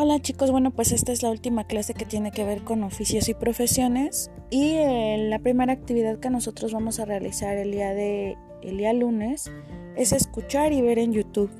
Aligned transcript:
Hola 0.00 0.20
chicos, 0.20 0.52
bueno 0.52 0.70
pues 0.70 0.92
esta 0.92 1.10
es 1.10 1.24
la 1.24 1.30
última 1.30 1.64
clase 1.64 1.92
que 1.92 2.04
tiene 2.04 2.30
que 2.30 2.44
ver 2.44 2.62
con 2.62 2.84
oficios 2.84 3.28
y 3.28 3.34
profesiones 3.34 4.30
y 4.48 4.74
eh, 4.74 5.26
la 5.28 5.40
primera 5.40 5.72
actividad 5.72 6.20
que 6.20 6.30
nosotros 6.30 6.72
vamos 6.72 7.00
a 7.00 7.04
realizar 7.04 7.56
el 7.56 7.72
día 7.72 7.92
de 7.94 8.38
el 8.62 8.76
día 8.78 8.92
lunes 8.92 9.50
es 9.96 10.12
escuchar 10.12 10.72
y 10.72 10.82
ver 10.82 11.00
en 11.00 11.14
YouTube 11.14 11.50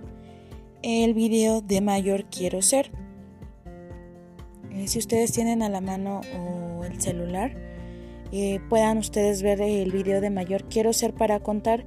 el 0.82 1.14
video 1.14 1.62
de 1.62 1.80
mayor 1.80 2.27
quiero 2.27 2.62
ser. 2.62 2.93
Eh, 4.70 4.86
si 4.86 5.00
ustedes 5.00 5.32
tienen 5.32 5.61
a 5.61 5.68
la 5.68 5.80
mano 5.80 6.20
o 6.39 6.84
el 6.84 7.00
celular, 7.00 7.57
eh, 8.30 8.61
puedan 8.68 8.98
ustedes 8.98 9.43
ver 9.43 9.61
el 9.61 9.91
video 9.91 10.20
de 10.20 10.30
mayor 10.30 10.62
quiero 10.68 10.93
ser 10.93 11.12
para 11.12 11.41
contar, 11.41 11.84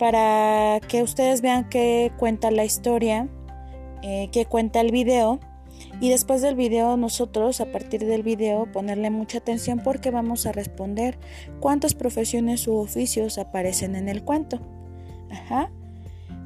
para 0.00 0.80
que 0.80 1.04
ustedes 1.04 1.42
vean 1.42 1.68
qué 1.68 2.10
cuenta 2.18 2.50
la 2.50 2.64
historia, 2.64 3.28
qué 4.02 4.46
cuenta 4.50 4.80
el 4.80 4.90
video 4.90 5.38
y 6.00 6.10
después 6.10 6.42
del 6.42 6.54
video 6.54 6.96
nosotros 6.96 7.60
a 7.60 7.66
partir 7.72 8.04
del 8.04 8.22
video 8.22 8.70
ponerle 8.70 9.10
mucha 9.10 9.38
atención 9.38 9.80
porque 9.82 10.10
vamos 10.10 10.46
a 10.46 10.52
responder 10.52 11.18
cuántas 11.60 11.94
profesiones 11.94 12.66
u 12.68 12.74
oficios 12.76 13.38
aparecen 13.38 13.96
en 13.96 14.08
el 14.08 14.22
cuento. 14.22 14.60
Ajá. 15.30 15.70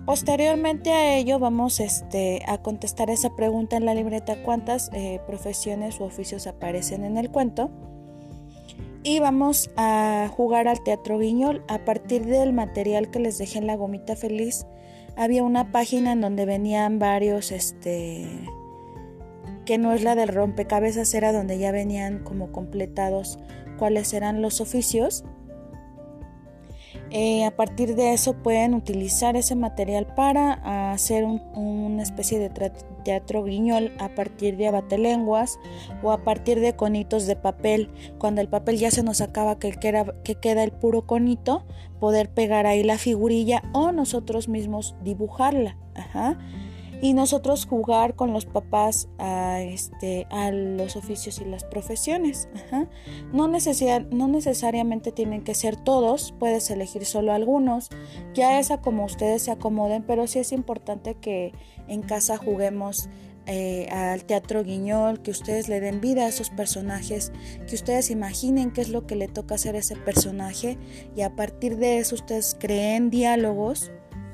Posteriormente 0.07 0.93
a 0.93 1.17
ello 1.17 1.39
vamos 1.39 1.79
este, 1.81 2.43
a 2.47 2.59
contestar 2.59 3.11
esa 3.11 3.37
pregunta 3.37 3.77
en 3.77 3.85
la 3.85 3.95
libreta 3.95 4.43
cuántas 4.43 4.91
eh, 4.93 5.21
profesiones 5.27 6.01
u 6.01 6.05
oficios 6.05 6.47
aparecen 6.47 7.05
en 7.05 7.17
el 7.17 7.31
cuento. 7.31 7.71
Y 9.03 9.19
vamos 9.19 9.71
a 9.77 10.31
jugar 10.37 10.69
al 10.69 10.83
teatro 10.83 11.19
guiñol 11.19 11.65
a 11.69 11.85
partir 11.85 12.27
del 12.27 12.53
material 12.53 13.11
que 13.11 13.19
les 13.19 13.39
dejé 13.39 13.59
en 13.59 13.67
la 13.67 13.77
gomita 13.77 14.15
feliz. 14.15 14.67
Había 15.17 15.43
una 15.43 15.73
página 15.73 16.13
en 16.13 16.21
donde 16.21 16.45
venían 16.45 16.99
varios 16.99 17.51
este, 17.51 18.27
que 19.71 19.79
no 19.79 19.93
es 19.93 20.03
la 20.03 20.17
del 20.17 20.31
rompecabezas, 20.31 21.15
era 21.15 21.33
donde 21.33 21.57
ya 21.57 21.71
venían 21.71 22.25
como 22.25 22.51
completados 22.51 23.39
cuáles 23.79 24.13
eran 24.15 24.43
los 24.43 24.61
oficios. 24.61 25.23
Eh, 27.13 27.45
a 27.45 27.53
partir 27.53 27.95
de 27.95 28.13
eso 28.13 28.35
pueden 28.35 28.75
utilizar 28.75 29.37
ese 29.37 29.55
material 29.55 30.13
para 30.17 30.91
hacer 30.91 31.25
una 31.25 32.03
especie 32.03 32.41
de 32.41 32.73
teatro 33.05 33.45
guiñol 33.45 33.93
a 34.01 34.09
partir 34.17 34.57
de 34.57 34.67
abatelenguas 34.67 35.61
o 36.03 36.11
a 36.11 36.25
partir 36.25 36.59
de 36.59 36.75
conitos 36.75 37.29
de 37.29 37.37
papel. 37.37 37.91
Cuando 38.19 38.41
el 38.41 38.49
papel 38.49 38.77
ya 38.77 38.91
se 38.91 39.05
nos 39.05 39.21
acaba 39.21 39.61
que, 39.61 39.71
que 39.71 40.35
queda 40.35 40.65
el 40.65 40.73
puro 40.73 41.07
conito, 41.07 41.65
poder 42.01 42.29
pegar 42.29 42.67
ahí 42.67 42.83
la 42.83 42.99
figurilla 42.99 43.63
o 43.73 43.93
nosotros 43.93 44.49
mismos 44.49 44.97
dibujarla. 45.05 45.77
Ajá 45.95 46.39
y 47.03 47.15
nosotros 47.15 47.67
jugar 47.67 48.15
con 48.15 48.33
los 48.33 48.47
papás 48.47 49.09
a, 49.19 49.61
este, 49.63 50.27
a 50.31 50.51
los 50.51 50.97
oficios 50.97 51.41
y 51.41 51.45
las 51.45 51.65
profesiones. 51.65 52.49
No, 53.33 53.49
no 53.49 54.29
necesariamente 54.29 55.13
tienen 55.13 55.43
que 55.43 55.55
ser 55.55 55.77
todos, 55.77 56.35
puedes 56.39 56.71
elegir 56.71 57.05
solo 57.05 57.33
algunos, 57.33 57.89
ya 58.35 58.59
esa 58.59 58.81
como 58.81 59.05
ustedes 59.05 59.43
se 59.43 59.51
acomoden, 59.51 60.03
pero 60.03 60.27
sí 60.27 60.39
es 60.39 60.53
importante 60.53 61.15
que 61.15 61.53
en 61.89 62.03
casa 62.03 62.37
juguemos 62.37 63.09
eh, 63.47 63.89
al 63.91 64.25
teatro 64.25 64.63
guiñol, 64.63 65.23
que 65.23 65.31
ustedes 65.31 65.69
le 65.69 65.81
den 65.81 66.01
vida 66.01 66.25
a 66.25 66.29
esos 66.29 66.51
personajes, 66.51 67.33
que 67.67 67.75
ustedes 67.75 68.11
imaginen 68.11 68.71
qué 68.71 68.83
es 68.83 68.91
lo 68.91 69.07
que 69.07 69.17
le 69.17 69.29
toca 69.29 69.55
hacer 69.55 69.75
a 69.77 69.79
ese 69.79 69.97
personaje 69.97 70.79
y 71.17 71.23
a 71.23 71.35
partir 71.35 71.77
de 71.77 71.99
eso 71.99 72.15
ustedes 72.15 72.57
creen 72.59 73.11
diálogos 73.11 73.91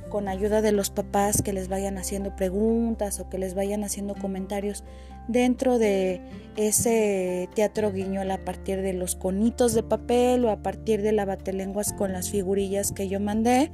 con 0.09 0.29
ayuda 0.29 0.63
de 0.63 0.73
los 0.73 0.91
papás 0.91 1.43
que 1.43 1.53
les 1.53 1.69
vayan 1.69 1.99
haciendo 1.99 2.35
preguntas 2.37 3.21
o 3.21 3.29
que 3.29 3.39
les 3.39 3.55
vayan 3.55 3.85
haciendo 3.85 4.15
comentarios 4.15 4.85
dentro 5.29 5.79
de 5.79 6.21
ese 6.57 7.49
teatro 7.55 7.93
guiñol 7.93 8.31
a 8.31 8.45
partir 8.45 8.83
de 8.83 8.93
los 8.93 9.17
conitos 9.17 9.75
de 9.75 9.83
papel 9.83 10.45
o 10.45 10.51
a 10.51 10.63
partir 10.63 11.03
de 11.03 11.13
la 11.13 11.25
batelenguas 11.25 11.93
con 11.93 12.13
las 12.13 12.31
figurillas 12.31 12.93
que 12.93 13.09
yo 13.09 13.21
mandé, 13.21 13.71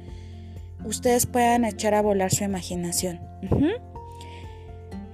ustedes 0.85 1.25
puedan 1.25 1.65
echar 1.65 1.93
a 1.93 2.01
volar 2.01 2.31
su 2.31 2.43
imaginación. 2.43 3.21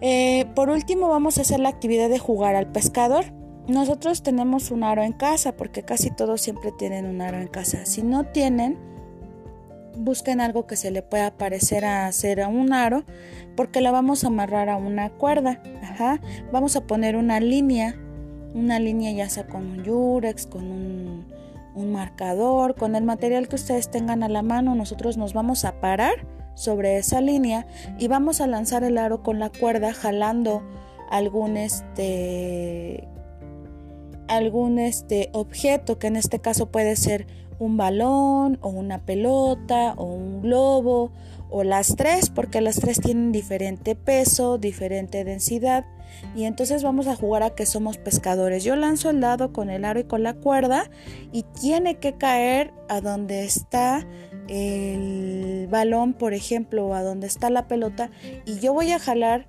Eh, 0.02 0.46
por 0.56 0.70
último 0.70 1.10
vamos 1.10 1.38
a 1.38 1.42
hacer 1.42 1.60
la 1.60 1.70
actividad 1.70 2.10
de 2.10 2.20
jugar 2.20 2.56
al 2.56 2.72
pescador. 2.72 3.26
Nosotros 3.68 4.24
tenemos 4.24 4.72
un 4.72 4.84
aro 4.84 5.04
en 5.04 5.14
casa 5.14 5.56
porque 5.56 5.84
casi 5.84 6.10
todos 6.10 6.42
siempre 6.42 6.72
tienen 6.78 7.06
un 7.06 7.22
aro 7.22 7.38
en 7.38 7.48
casa. 7.48 7.86
Si 7.86 8.02
no 8.02 8.26
tienen, 8.26 8.78
busquen 9.96 10.42
algo 10.42 10.68
que 10.68 10.76
se 10.76 10.92
le 10.92 11.02
pueda 11.02 11.32
parecer 11.32 11.86
a 11.86 12.08
hacer 12.08 12.42
a 12.42 12.48
un 12.48 12.74
aro 12.74 13.04
porque 13.56 13.82
la 13.82 13.92
vamos 13.92 14.24
a 14.24 14.28
amarrar 14.28 14.70
a 14.70 14.78
una 14.78 15.10
cuerda. 15.10 15.62
Vamos 16.52 16.76
a 16.76 16.82
poner 16.82 17.16
una 17.16 17.40
línea, 17.40 17.96
una 18.54 18.80
línea 18.80 19.12
ya 19.12 19.30
sea 19.30 19.48
con 19.48 19.66
un 19.66 19.84
yurex, 19.84 20.48
con 20.48 20.72
un, 20.72 21.26
un 21.76 21.92
marcador, 21.92 22.76
con 22.76 22.96
el 22.96 23.04
material 23.04 23.48
que 23.48 23.56
ustedes 23.56 23.92
tengan 23.92 24.24
a 24.24 24.30
la 24.30 24.42
mano. 24.42 24.76
Nosotros 24.76 25.18
nos 25.18 25.34
vamos 25.34 25.66
a 25.66 25.82
parar 25.82 26.26
sobre 26.56 26.98
esa 26.98 27.22
línea 27.22 27.68
y 27.98 28.08
vamos 28.08 28.42
a 28.42 28.48
lanzar 28.48 28.84
el 28.84 28.98
aro 28.98 29.24
con 29.24 29.40
la 29.40 29.50
cuerda 29.50 29.94
jalando 29.94 30.62
algún 31.10 31.58
este 31.58 33.08
algún 34.28 34.78
este 34.78 35.30
objeto 35.34 35.98
que 36.00 36.08
en 36.08 36.18
este 36.18 36.40
caso 36.40 36.70
puede 36.70 36.96
ser 36.98 37.28
un 37.60 37.78
balón 37.78 38.58
o 38.62 38.70
una 38.70 39.06
pelota 39.06 39.94
o 39.98 40.06
un 40.06 40.42
globo 40.42 41.12
o 41.50 41.64
las 41.64 41.96
tres 41.96 42.30
porque 42.30 42.62
las 42.62 42.80
tres 42.80 43.00
tienen 43.00 43.32
diferente 43.32 43.96
peso, 43.96 44.58
diferente 44.58 45.24
densidad 45.24 45.86
y 46.36 46.46
entonces 46.46 46.84
vamos 46.84 47.08
a 47.08 47.16
jugar 47.16 47.44
a 47.44 47.52
que 47.52 47.66
somos 47.66 47.98
pescadores. 47.98 48.64
Yo 48.64 48.76
lanzo 48.76 49.10
el 49.10 49.22
dado 49.22 49.54
con 49.54 49.70
el 49.70 49.86
aro 49.86 50.00
y 50.00 50.04
con 50.04 50.24
la 50.24 50.34
cuerda 50.34 50.90
y 51.32 51.44
tiene 51.44 51.96
que 51.96 52.14
caer 52.14 52.74
a 52.88 53.02
donde 53.02 53.46
está 53.46 54.08
el 54.48 55.68
balón, 55.70 56.14
por 56.14 56.34
ejemplo, 56.34 56.88
o 56.88 56.94
a 56.94 57.04
donde 57.04 57.28
está 57.28 57.50
la 57.50 57.68
pelota 57.68 58.10
y 58.46 58.60
yo 58.60 58.74
voy 58.74 58.92
a 58.92 59.00
jalar 59.00 59.48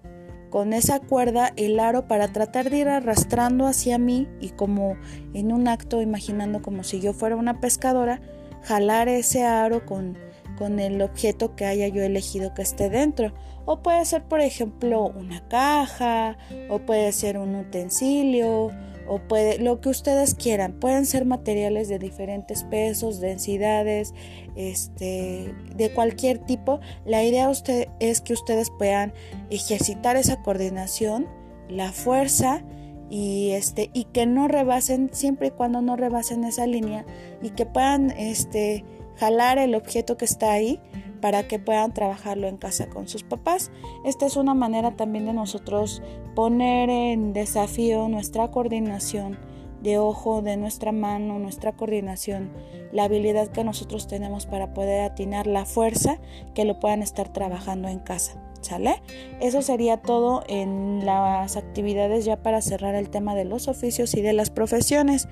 con 0.50 0.72
esa 0.72 1.00
cuerda 1.00 1.52
el 1.56 1.80
aro 1.80 2.06
para 2.06 2.28
tratar 2.28 2.70
de 2.70 2.78
ir 2.78 2.88
arrastrando 2.88 3.66
hacia 3.66 3.98
mí 3.98 4.28
y 4.40 4.50
como 4.50 4.96
en 5.32 5.52
un 5.52 5.68
acto 5.68 6.02
imaginando 6.02 6.60
como 6.60 6.82
si 6.82 7.00
yo 7.00 7.12
fuera 7.12 7.36
una 7.36 7.60
pescadora, 7.60 8.20
jalar 8.64 9.08
ese 9.08 9.44
aro 9.44 9.86
con, 9.86 10.18
con 10.58 10.80
el 10.80 11.00
objeto 11.00 11.54
que 11.54 11.64
haya 11.64 11.88
yo 11.88 12.02
elegido 12.02 12.52
que 12.52 12.62
esté 12.62 12.90
dentro. 12.90 13.32
O 13.64 13.82
puede 13.82 14.04
ser, 14.04 14.24
por 14.24 14.40
ejemplo, 14.40 15.06
una 15.06 15.46
caja, 15.48 16.36
o 16.68 16.80
puede 16.80 17.12
ser 17.12 17.38
un 17.38 17.54
utensilio, 17.54 18.72
o 19.10 19.18
puede 19.18 19.58
lo 19.58 19.80
que 19.80 19.88
ustedes 19.88 20.36
quieran. 20.36 20.74
Pueden 20.74 21.04
ser 21.04 21.24
materiales 21.24 21.88
de 21.88 21.98
diferentes 21.98 22.62
pesos, 22.62 23.18
densidades, 23.20 24.14
este, 24.54 25.52
de 25.74 25.92
cualquier 25.92 26.38
tipo. 26.38 26.78
La 27.04 27.24
idea 27.24 27.48
usted, 27.48 27.88
es 27.98 28.20
que 28.20 28.32
ustedes 28.32 28.70
puedan 28.70 29.12
ejercitar 29.50 30.14
esa 30.14 30.40
coordinación, 30.42 31.26
la 31.68 31.90
fuerza 31.90 32.62
y 33.10 33.50
este 33.50 33.90
y 33.92 34.04
que 34.04 34.26
no 34.26 34.46
rebasen 34.46 35.10
siempre 35.12 35.48
y 35.48 35.50
cuando 35.50 35.82
no 35.82 35.96
rebasen 35.96 36.44
esa 36.44 36.68
línea 36.68 37.04
y 37.42 37.50
que 37.50 37.66
puedan 37.66 38.12
este 38.12 38.84
jalar 39.16 39.58
el 39.58 39.74
objeto 39.74 40.16
que 40.16 40.24
está 40.24 40.52
ahí 40.52 40.80
para 41.20 41.46
que 41.48 41.58
puedan 41.58 41.92
trabajarlo 41.92 42.48
en 42.48 42.56
casa 42.56 42.88
con 42.88 43.08
sus 43.08 43.22
papás. 43.22 43.70
Esta 44.04 44.26
es 44.26 44.36
una 44.36 44.54
manera 44.54 44.96
también 44.96 45.26
de 45.26 45.32
nosotros 45.32 46.02
poner 46.34 46.90
en 46.90 47.32
desafío 47.32 48.08
nuestra 48.08 48.50
coordinación 48.50 49.38
de 49.82 49.98
ojo, 49.98 50.42
de 50.42 50.56
nuestra 50.56 50.92
mano, 50.92 51.38
nuestra 51.38 51.72
coordinación, 51.72 52.50
la 52.92 53.04
habilidad 53.04 53.48
que 53.48 53.64
nosotros 53.64 54.06
tenemos 54.06 54.46
para 54.46 54.74
poder 54.74 55.02
atinar 55.02 55.46
la 55.46 55.64
fuerza 55.64 56.18
que 56.54 56.64
lo 56.64 56.78
puedan 56.78 57.02
estar 57.02 57.32
trabajando 57.32 57.88
en 57.88 57.98
casa. 57.98 58.42
¿Sale? 58.60 59.02
Eso 59.40 59.62
sería 59.62 59.96
todo 59.96 60.44
en 60.46 61.06
las 61.06 61.56
actividades 61.56 62.26
ya 62.26 62.42
para 62.42 62.60
cerrar 62.60 62.94
el 62.94 63.08
tema 63.08 63.34
de 63.34 63.46
los 63.46 63.68
oficios 63.68 64.14
y 64.14 64.20
de 64.20 64.34
las 64.34 64.50
profesiones. 64.50 65.28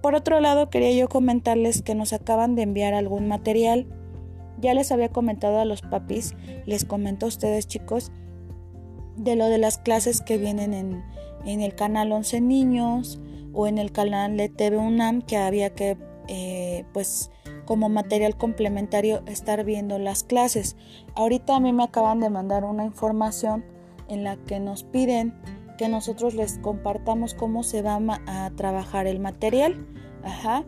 Por 0.00 0.14
otro 0.14 0.38
lado, 0.38 0.70
quería 0.70 0.92
yo 0.92 1.08
comentarles 1.08 1.82
que 1.82 1.96
nos 1.96 2.12
acaban 2.12 2.54
de 2.54 2.62
enviar 2.62 2.94
algún 2.94 3.26
material 3.26 3.88
ya 4.60 4.74
les 4.74 4.92
había 4.92 5.10
comentado 5.10 5.58
a 5.58 5.64
los 5.64 5.82
papis, 5.82 6.34
les 6.66 6.84
comento 6.84 7.26
a 7.26 7.28
ustedes 7.28 7.66
chicos, 7.66 8.12
de 9.16 9.36
lo 9.36 9.46
de 9.46 9.58
las 9.58 9.78
clases 9.78 10.20
que 10.20 10.38
vienen 10.38 10.74
en, 10.74 11.04
en 11.44 11.60
el 11.60 11.74
canal 11.74 12.12
11 12.12 12.40
Niños 12.40 13.20
o 13.52 13.66
en 13.66 13.78
el 13.78 13.92
canal 13.92 14.36
de 14.36 14.48
TV 14.48 14.76
UNAM 14.76 15.22
que 15.22 15.36
había 15.36 15.70
que, 15.70 15.96
eh, 16.28 16.84
pues, 16.92 17.30
como 17.64 17.88
material 17.88 18.36
complementario 18.36 19.22
estar 19.26 19.64
viendo 19.64 19.98
las 19.98 20.22
clases. 20.22 20.76
Ahorita 21.14 21.56
a 21.56 21.60
mí 21.60 21.72
me 21.72 21.84
acaban 21.84 22.20
de 22.20 22.30
mandar 22.30 22.64
una 22.64 22.84
información 22.84 23.64
en 24.08 24.24
la 24.24 24.36
que 24.36 24.60
nos 24.60 24.84
piden 24.84 25.34
que 25.76 25.88
nosotros 25.88 26.34
les 26.34 26.58
compartamos 26.58 27.34
cómo 27.34 27.62
se 27.62 27.82
va 27.82 27.98
a 28.26 28.50
trabajar 28.56 29.06
el 29.06 29.20
material. 29.20 29.86
Ajá. 30.22 30.64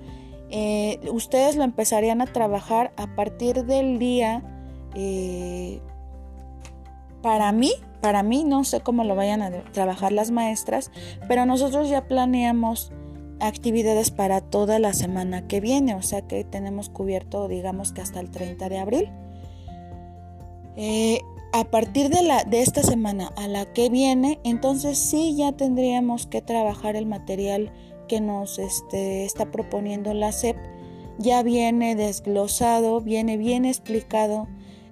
Eh, 0.51 0.99
ustedes 1.13 1.57
lo 1.57 1.63
empezarían 1.63 2.21
a 2.21 2.27
trabajar 2.27 2.93
a 2.97 3.15
partir 3.15 3.65
del 3.65 3.99
día, 3.99 4.43
eh, 4.95 5.81
para 7.23 7.53
mí, 7.53 7.73
para 8.01 8.23
mí 8.23 8.45
no 8.45 8.65
sé 8.65 8.81
cómo 8.81 9.05
lo 9.05 9.15
vayan 9.15 9.43
a 9.43 9.51
trabajar 9.73 10.11
las 10.11 10.31
maestras, 10.31 10.91
pero 11.29 11.47
nosotros 11.47 11.89
ya 11.89 12.09
planeamos 12.09 12.93
actividades 13.39 14.11
para 14.11 14.41
toda 14.41 14.79
la 14.79 14.93
semana 14.93 15.47
que 15.47 15.61
viene, 15.61 15.95
o 15.95 16.03
sea 16.03 16.23
que 16.23 16.45
tenemos 16.45 16.89
cubierto 16.89 17.49
digamos 17.49 17.93
que 17.93 18.01
hasta 18.01 18.21
el 18.21 18.31
30 18.31 18.69
de 18.69 18.79
abril. 18.79 19.11
Eh, 20.77 21.21
a 21.53 21.65
partir 21.65 22.11
de, 22.11 22.23
la, 22.23 22.45
de 22.45 22.63
esta 22.63 22.83
semana 22.83 23.33
a 23.37 23.49
la 23.49 23.67
que 23.67 23.89
viene, 23.91 24.39
entonces 24.45 24.99
sí 24.99 25.37
ya 25.37 25.53
tendríamos 25.53 26.27
que 26.27 26.43
trabajar 26.43 26.97
el 26.97 27.07
material 27.07 27.73
que 28.11 28.21
nos 28.21 28.59
este, 28.59 29.25
está 29.25 29.53
proponiendo 29.53 30.13
la 30.15 30.33
SEP. 30.33 30.57
Ya 31.19 31.45
viene 31.45 31.95
desglosado, 31.95 33.01
viene 33.01 33.37
bien 33.37 33.65
explicado. 33.65 34.49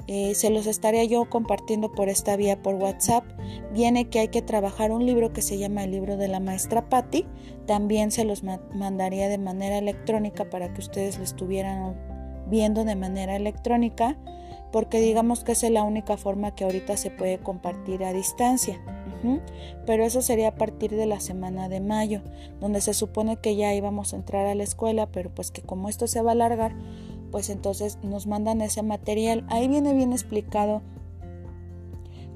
Eh, 0.07 0.37
se 0.37 0.51
los 0.51 0.69
estaría 0.69 1.03
yo 1.03 1.29
compartiendo 1.29 1.91
por 1.91 2.09
esta 2.09 2.37
vía 2.37 2.63
por 2.63 2.77
WhatsApp. 2.77 3.25
Viene 3.75 4.09
que 4.09 4.21
hay 4.21 4.29
que 4.29 4.41
trabajar 4.41 4.93
un 4.93 5.05
libro 5.05 5.33
que 5.33 5.43
se 5.43 5.59
llama 5.59 5.83
el 5.83 5.91
libro 5.91 6.17
de 6.17 6.29
la 6.29 6.39
maestra 6.39 6.89
Patti. 6.89 7.27
También 7.67 8.13
se 8.13 8.25
los 8.25 8.45
mandaría 8.45 9.29
de 9.29 9.39
manera 9.39 9.79
electrónica 9.79 10.49
para 10.49 10.73
que 10.73 10.81
ustedes 10.81 11.19
lo 11.19 11.25
estuvieran 11.25 11.97
viendo 12.49 12.85
de 12.85 12.95
manera 12.95 13.35
electrónica 13.35 14.17
porque 14.71 15.01
digamos 15.01 15.45
que 15.45 15.53
es 15.53 15.63
la 15.71 15.83
única 15.83 16.17
forma 16.17 16.55
que 16.55 16.65
ahorita 16.65 16.97
se 16.97 17.11
puede 17.11 17.39
compartir 17.39 18.05
a 18.05 18.13
distancia. 18.13 18.79
Pero 19.87 20.05
eso 20.05 20.23
sería 20.23 20.49
a 20.49 20.55
partir 20.55 20.95
de 20.95 21.07
la 21.07 21.21
semana 21.21 21.69
de 21.69 21.81
mayo, 21.81 22.23
donde 22.61 22.81
se 22.81 22.95
supone 22.95 23.37
que 23.37 23.57
ya 23.57 23.75
íbamos 23.75 24.13
a 24.13 24.17
entrar 24.17 24.47
a 24.47 24.55
la 24.55 24.63
escuela, 24.63 25.07
pero 25.11 25.35
pues 25.35 25.51
que 25.51 25.63
como 25.63 25.89
esto 25.89 26.07
se 26.07 26.23
va 26.23 26.31
a 26.31 26.33
alargar, 26.33 26.77
pues 27.31 27.51
entonces 27.51 27.99
nos 28.03 28.27
mandan 28.27 28.61
ese 28.61 28.83
material. 28.83 29.45
Ahí 29.49 29.69
viene 29.69 29.95
bien 29.95 30.13
explicado 30.13 30.83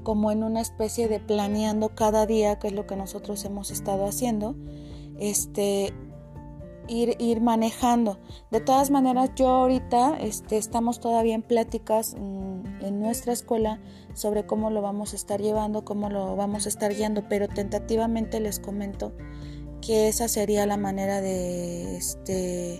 como 0.03 0.31
en 0.31 0.43
una 0.43 0.61
especie 0.61 1.07
de 1.07 1.19
planeando 1.19 1.95
cada 1.95 2.25
día, 2.25 2.59
que 2.59 2.67
es 2.67 2.73
lo 2.73 2.85
que 2.85 2.95
nosotros 2.95 3.43
hemos 3.45 3.71
estado 3.71 4.05
haciendo, 4.05 4.55
este, 5.17 5.93
ir, 6.87 7.15
ir 7.19 7.41
manejando. 7.41 8.19
De 8.51 8.59
todas 8.59 8.91
maneras, 8.91 9.31
yo 9.35 9.47
ahorita 9.47 10.17
este, 10.19 10.57
estamos 10.57 10.99
todavía 10.99 11.35
en 11.35 11.41
pláticas 11.41 12.15
mm, 12.19 12.52
en 12.83 12.99
nuestra 12.99 13.33
escuela 13.33 13.79
sobre 14.13 14.45
cómo 14.45 14.69
lo 14.69 14.81
vamos 14.81 15.13
a 15.13 15.15
estar 15.15 15.41
llevando, 15.41 15.85
cómo 15.85 16.09
lo 16.09 16.35
vamos 16.35 16.65
a 16.65 16.69
estar 16.69 16.93
guiando, 16.93 17.27
pero 17.27 17.47
tentativamente 17.47 18.39
les 18.39 18.59
comento 18.59 19.13
que 19.81 20.07
esa 20.07 20.27
sería 20.27 20.65
la 20.65 20.77
manera 20.77 21.21
de 21.21 21.97
este 21.97 22.79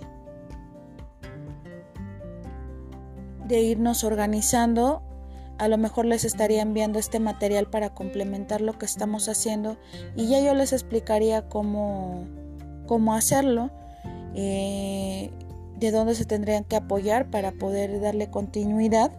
de 3.46 3.60
irnos 3.60 4.04
organizando. 4.04 5.02
A 5.58 5.68
lo 5.68 5.78
mejor 5.78 6.06
les 6.06 6.24
estaría 6.24 6.62
enviando 6.62 6.98
este 6.98 7.20
material 7.20 7.66
para 7.66 7.90
complementar 7.94 8.60
lo 8.60 8.76
que 8.78 8.86
estamos 8.86 9.28
haciendo 9.28 9.76
y 10.16 10.28
ya 10.28 10.40
yo 10.40 10.54
les 10.54 10.72
explicaría 10.72 11.48
cómo, 11.48 12.24
cómo 12.86 13.14
hacerlo 13.14 13.70
eh, 14.34 15.30
de 15.78 15.90
dónde 15.90 16.14
se 16.14 16.24
tendrían 16.24 16.64
que 16.64 16.76
apoyar 16.76 17.30
para 17.30 17.52
poder 17.52 18.00
darle 18.00 18.30
continuidad. 18.30 19.12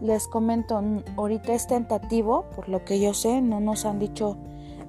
Les 0.00 0.28
comento, 0.28 0.80
ahorita 1.16 1.52
es 1.52 1.66
tentativo, 1.66 2.46
por 2.54 2.68
lo 2.68 2.84
que 2.84 3.00
yo 3.00 3.14
sé, 3.14 3.42
no 3.42 3.60
nos 3.60 3.84
han 3.84 3.98
dicho 3.98 4.36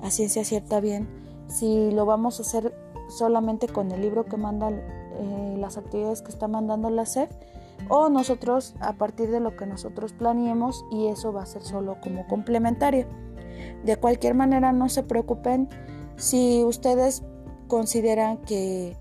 a 0.01 0.11
ciencia 0.11 0.43
cierta 0.43 0.79
bien 0.79 1.07
si 1.49 1.91
lo 1.91 2.05
vamos 2.05 2.39
a 2.39 2.43
hacer 2.43 2.73
solamente 3.09 3.67
con 3.67 3.91
el 3.91 4.01
libro 4.01 4.25
que 4.25 4.37
mandan 4.37 4.75
eh, 4.75 5.55
las 5.57 5.77
actividades 5.77 6.21
que 6.21 6.29
está 6.29 6.47
mandando 6.47 6.89
la 6.89 7.05
SED 7.05 7.29
o 7.89 8.09
nosotros 8.09 8.75
a 8.79 8.93
partir 8.93 9.31
de 9.31 9.39
lo 9.39 9.55
que 9.55 9.65
nosotros 9.65 10.13
planeemos 10.13 10.85
y 10.91 11.07
eso 11.07 11.33
va 11.33 11.43
a 11.43 11.45
ser 11.45 11.63
solo 11.63 11.97
como 12.01 12.27
complementario. 12.27 13.07
De 13.83 13.97
cualquier 13.97 14.35
manera 14.35 14.71
no 14.71 14.89
se 14.89 15.03
preocupen 15.03 15.69
si 16.17 16.63
ustedes 16.63 17.23
consideran 17.67 18.37
que 18.37 18.95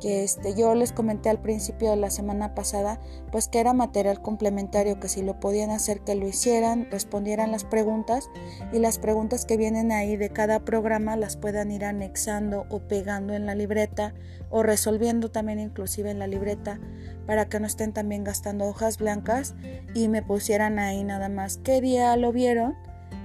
que 0.00 0.22
este, 0.22 0.54
yo 0.54 0.74
les 0.74 0.92
comenté 0.92 1.28
al 1.28 1.40
principio 1.40 1.90
de 1.90 1.96
la 1.96 2.10
semana 2.10 2.54
pasada, 2.54 3.00
pues 3.32 3.48
que 3.48 3.60
era 3.60 3.72
material 3.72 4.22
complementario, 4.22 5.00
que 5.00 5.08
si 5.08 5.22
lo 5.22 5.40
podían 5.40 5.70
hacer, 5.70 6.00
que 6.00 6.14
lo 6.14 6.26
hicieran, 6.26 6.88
respondieran 6.90 7.50
las 7.50 7.64
preguntas 7.64 8.30
y 8.72 8.78
las 8.78 8.98
preguntas 8.98 9.44
que 9.44 9.56
vienen 9.56 9.92
ahí 9.92 10.16
de 10.16 10.30
cada 10.30 10.60
programa 10.60 11.16
las 11.16 11.36
puedan 11.36 11.70
ir 11.70 11.84
anexando 11.84 12.66
o 12.70 12.80
pegando 12.80 13.34
en 13.34 13.46
la 13.46 13.54
libreta 13.54 14.14
o 14.50 14.62
resolviendo 14.62 15.30
también 15.30 15.60
inclusive 15.60 16.10
en 16.10 16.18
la 16.18 16.26
libreta 16.26 16.80
para 17.26 17.48
que 17.48 17.60
no 17.60 17.66
estén 17.66 17.92
también 17.92 18.24
gastando 18.24 18.66
hojas 18.66 18.98
blancas 18.98 19.54
y 19.94 20.08
me 20.08 20.22
pusieran 20.22 20.78
ahí 20.78 21.04
nada 21.04 21.28
más 21.28 21.58
qué 21.58 21.80
día 21.80 22.16
lo 22.16 22.32
vieron 22.32 22.74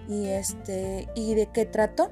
y 0.10 0.28
este 0.28 1.08
y 1.16 1.36
de 1.36 1.48
qué 1.48 1.66
trato 1.66 2.12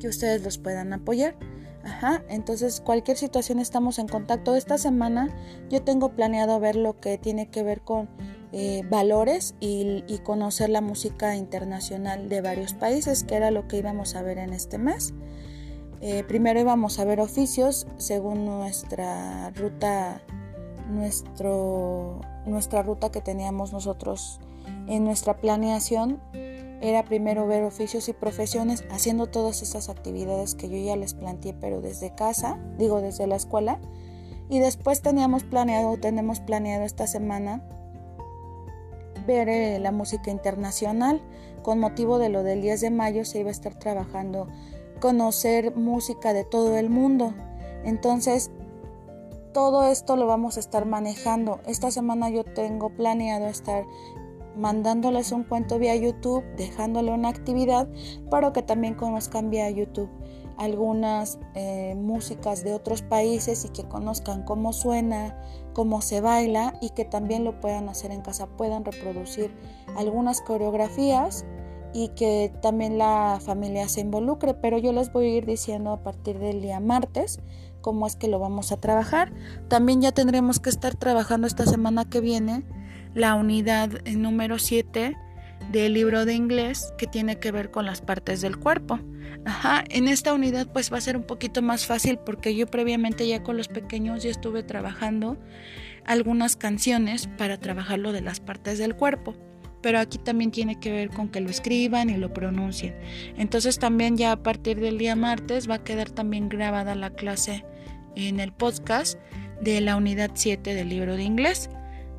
que 0.00 0.08
ustedes 0.08 0.42
los 0.42 0.58
puedan 0.58 0.92
apoyar. 0.92 1.36
Ajá, 1.84 2.22
entonces 2.28 2.80
cualquier 2.80 3.16
situación 3.16 3.58
estamos 3.58 3.98
en 3.98 4.08
contacto. 4.08 4.54
Esta 4.54 4.78
semana 4.78 5.28
yo 5.68 5.82
tengo 5.82 6.10
planeado 6.12 6.58
ver 6.58 6.76
lo 6.76 6.98
que 6.98 7.18
tiene 7.18 7.48
que 7.50 7.62
ver 7.62 7.82
con 7.82 8.08
eh, 8.52 8.82
valores 8.88 9.54
y, 9.60 10.04
conocer 10.22 10.70
la 10.70 10.80
música 10.80 11.36
internacional 11.36 12.28
de 12.28 12.40
varios 12.40 12.72
países, 12.72 13.24
que 13.24 13.34
era 13.34 13.50
lo 13.50 13.68
que 13.68 13.78
íbamos 13.78 14.14
a 14.14 14.22
ver 14.22 14.38
en 14.38 14.52
este 14.52 14.78
mes. 14.78 15.12
Eh, 16.00 16.24
primero 16.26 16.60
íbamos 16.60 16.98
a 16.98 17.04
ver 17.04 17.20
oficios 17.20 17.86
según 17.96 18.44
nuestra 18.44 19.50
ruta, 19.50 20.22
nuestro, 20.88 22.20
nuestra 22.46 22.82
ruta 22.82 23.10
que 23.10 23.20
teníamos 23.20 23.72
nosotros 23.72 24.40
en 24.86 25.04
nuestra 25.04 25.36
planeación 25.36 26.20
era 26.84 27.02
primero 27.04 27.46
ver 27.46 27.64
oficios 27.64 28.08
y 28.10 28.12
profesiones 28.12 28.84
haciendo 28.90 29.26
todas 29.26 29.62
esas 29.62 29.88
actividades 29.88 30.54
que 30.54 30.68
yo 30.68 30.76
ya 30.76 30.96
les 30.96 31.14
planteé, 31.14 31.54
pero 31.54 31.80
desde 31.80 32.14
casa, 32.14 32.58
digo 32.78 33.00
desde 33.00 33.26
la 33.26 33.36
escuela. 33.36 33.80
Y 34.50 34.58
después 34.58 35.00
teníamos 35.00 35.44
planeado, 35.44 35.96
tenemos 35.96 36.40
planeado 36.40 36.84
esta 36.84 37.06
semana 37.06 37.62
ver 39.26 39.48
eh, 39.48 39.78
la 39.78 39.92
música 39.92 40.30
internacional. 40.30 41.22
Con 41.62 41.78
motivo 41.78 42.18
de 42.18 42.28
lo 42.28 42.42
del 42.42 42.60
10 42.60 42.82
de 42.82 42.90
mayo 42.90 43.24
se 43.24 43.40
iba 43.40 43.48
a 43.48 43.52
estar 43.52 43.74
trabajando 43.78 44.48
conocer 45.00 45.74
música 45.76 46.34
de 46.34 46.44
todo 46.44 46.76
el 46.76 46.90
mundo. 46.90 47.34
Entonces, 47.84 48.50
todo 49.52 49.86
esto 49.86 50.16
lo 50.16 50.26
vamos 50.26 50.56
a 50.56 50.60
estar 50.60 50.84
manejando. 50.84 51.60
Esta 51.66 51.90
semana 51.90 52.28
yo 52.28 52.44
tengo 52.44 52.90
planeado 52.90 53.46
estar 53.46 53.84
mandándoles 54.56 55.32
un 55.32 55.44
cuento 55.44 55.78
vía 55.78 55.96
YouTube, 55.96 56.44
dejándole 56.56 57.12
una 57.12 57.28
actividad 57.28 57.88
para 58.30 58.52
que 58.52 58.62
también 58.62 58.94
conozcan 58.94 59.50
vía 59.50 59.70
YouTube 59.70 60.10
algunas 60.56 61.38
eh, 61.54 61.94
músicas 61.96 62.62
de 62.64 62.74
otros 62.74 63.02
países 63.02 63.64
y 63.64 63.68
que 63.70 63.84
conozcan 63.84 64.44
cómo 64.44 64.72
suena, 64.72 65.36
cómo 65.72 66.00
se 66.00 66.20
baila 66.20 66.74
y 66.80 66.90
que 66.90 67.04
también 67.04 67.44
lo 67.44 67.60
puedan 67.60 67.88
hacer 67.88 68.10
en 68.10 68.22
casa, 68.22 68.46
puedan 68.46 68.84
reproducir 68.84 69.54
algunas 69.96 70.40
coreografías 70.40 71.44
y 71.92 72.08
que 72.08 72.52
también 72.60 72.98
la 72.98 73.38
familia 73.40 73.88
se 73.88 74.00
involucre, 74.00 74.54
pero 74.54 74.78
yo 74.78 74.92
les 74.92 75.12
voy 75.12 75.26
a 75.26 75.36
ir 75.36 75.46
diciendo 75.46 75.92
a 75.92 76.02
partir 76.02 76.38
del 76.38 76.60
día 76.60 76.80
martes 76.80 77.40
cómo 77.80 78.06
es 78.06 78.16
que 78.16 78.28
lo 78.28 78.38
vamos 78.38 78.72
a 78.72 78.78
trabajar. 78.78 79.32
También 79.68 80.00
ya 80.00 80.10
tendremos 80.10 80.58
que 80.58 80.70
estar 80.70 80.96
trabajando 80.96 81.46
esta 81.46 81.66
semana 81.66 82.04
que 82.04 82.20
viene 82.20 82.64
la 83.14 83.34
unidad 83.34 83.90
número 84.06 84.58
7 84.58 85.16
del 85.70 85.94
libro 85.94 86.24
de 86.24 86.34
inglés 86.34 86.92
que 86.98 87.06
tiene 87.06 87.38
que 87.38 87.52
ver 87.52 87.70
con 87.70 87.86
las 87.86 88.00
partes 88.00 88.40
del 88.40 88.58
cuerpo. 88.58 89.00
Ajá, 89.44 89.84
en 89.88 90.08
esta 90.08 90.32
unidad 90.32 90.68
pues 90.72 90.92
va 90.92 90.98
a 90.98 91.02
ser 91.02 91.16
un 91.16 91.24
poquito 91.24 91.62
más 91.62 91.86
fácil 91.86 92.18
porque 92.18 92.54
yo 92.54 92.66
previamente 92.66 93.26
ya 93.26 93.42
con 93.42 93.56
los 93.56 93.68
pequeños 93.68 94.22
ya 94.22 94.30
estuve 94.30 94.62
trabajando 94.62 95.38
algunas 96.04 96.56
canciones 96.56 97.28
para 97.38 97.58
trabajar 97.58 97.98
lo 97.98 98.12
de 98.12 98.20
las 98.20 98.40
partes 98.40 98.78
del 98.78 98.94
cuerpo. 98.94 99.34
Pero 99.80 99.98
aquí 99.98 100.16
también 100.16 100.50
tiene 100.50 100.80
que 100.80 100.90
ver 100.90 101.10
con 101.10 101.28
que 101.28 101.40
lo 101.40 101.50
escriban 101.50 102.08
y 102.08 102.16
lo 102.16 102.32
pronuncien. 102.32 102.94
Entonces 103.36 103.78
también 103.78 104.16
ya 104.16 104.32
a 104.32 104.42
partir 104.42 104.80
del 104.80 104.96
día 104.96 105.14
martes 105.14 105.68
va 105.68 105.76
a 105.76 105.84
quedar 105.84 106.10
también 106.10 106.48
grabada 106.48 106.94
la 106.94 107.10
clase 107.10 107.66
en 108.16 108.40
el 108.40 108.52
podcast 108.52 109.18
de 109.60 109.82
la 109.82 109.96
unidad 109.96 110.30
7 110.34 110.74
del 110.74 110.88
libro 110.88 111.16
de 111.16 111.24
inglés. 111.24 111.68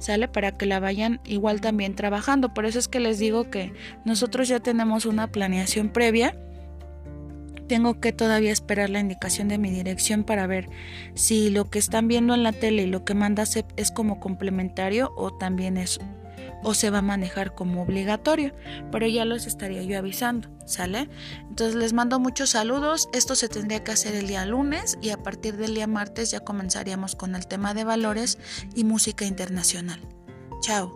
¿Sale? 0.05 0.27
Para 0.27 0.51
que 0.51 0.65
la 0.65 0.79
vayan 0.79 1.19
igual 1.25 1.61
también 1.61 1.95
trabajando. 1.95 2.53
Por 2.53 2.65
eso 2.65 2.79
es 2.79 2.87
que 2.87 2.99
les 2.99 3.19
digo 3.19 3.49
que 3.49 3.73
nosotros 4.05 4.47
ya 4.47 4.59
tenemos 4.59 5.05
una 5.05 5.27
planeación 5.31 5.89
previa. 5.89 6.37
Tengo 7.67 7.99
que 7.99 8.13
todavía 8.13 8.51
esperar 8.51 8.91
la 8.91 8.99
indicación 8.99 9.47
de 9.47 9.57
mi 9.57 9.71
dirección 9.71 10.23
para 10.23 10.45
ver 10.45 10.69
si 11.15 11.49
lo 11.49 11.69
que 11.71 11.79
están 11.79 12.07
viendo 12.07 12.35
en 12.35 12.43
la 12.43 12.51
tele 12.51 12.83
y 12.83 12.87
lo 12.87 13.03
que 13.03 13.15
manda 13.15 13.43
es 13.75 13.91
como 13.91 14.19
complementario 14.19 15.11
o 15.17 15.33
también 15.33 15.77
es 15.77 15.99
o 16.65 16.73
se 16.73 16.89
va 16.89 16.97
a 16.97 17.03
manejar 17.03 17.53
como 17.53 17.83
obligatorio, 17.83 18.53
pero 18.91 19.05
ya 19.07 19.23
los 19.23 19.45
estaría 19.45 19.83
yo 19.83 19.99
avisando, 19.99 20.49
¿sale? 20.65 21.09
Entonces 21.47 21.75
les 21.75 21.93
mando 21.93 22.19
muchos 22.19 22.49
saludos, 22.49 23.07
esto 23.13 23.35
se 23.35 23.47
tendría 23.47 23.83
que 23.83 23.91
hacer 23.91 24.15
el 24.15 24.27
día 24.27 24.45
lunes 24.47 24.97
y 24.99 25.11
a 25.11 25.17
partir 25.17 25.57
del 25.57 25.75
día 25.75 25.85
martes 25.85 26.31
ya 26.31 26.39
comenzaríamos 26.39 27.15
con 27.15 27.35
el 27.35 27.45
tema 27.45 27.75
de 27.75 27.83
valores 27.83 28.39
y 28.73 28.83
música 28.83 29.25
internacional. 29.25 30.01
Chao. 30.61 30.91